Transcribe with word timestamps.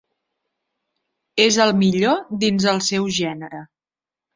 És 1.47 1.61
el 1.67 1.75
millor 1.85 2.27
dins 2.47 2.69
el 2.77 2.85
seu 2.91 3.11
gènere. 3.23 3.67